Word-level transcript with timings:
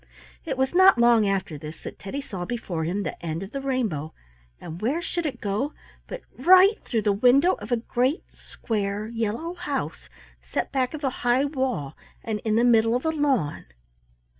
It 0.45 0.57
was 0.57 0.73
not 0.73 0.97
long 0.97 1.27
after 1.27 1.59
this 1.59 1.83
that 1.83 1.99
Teddy 1.99 2.21
saw 2.21 2.43
before 2.43 2.85
him 2.85 3.03
the 3.03 3.23
end 3.23 3.43
of 3.43 3.51
the 3.51 3.61
rainbow, 3.61 4.15
and 4.59 4.81
where 4.81 4.99
should 4.99 5.27
it 5.27 5.39
go 5.39 5.75
but 6.07 6.21
right 6.39 6.83
through 6.83 7.03
the 7.03 7.11
window 7.11 7.53
of 7.59 7.71
a 7.71 7.77
great 7.77 8.23
square 8.31 9.05
yellow 9.09 9.53
house, 9.53 10.09
set 10.41 10.71
back 10.71 10.95
of 10.95 11.03
a 11.03 11.11
high 11.21 11.45
wall 11.45 11.95
and 12.23 12.39
in 12.39 12.55
the 12.55 12.63
middle 12.63 12.95
of 12.95 13.05
a 13.05 13.11
lawn. 13.11 13.65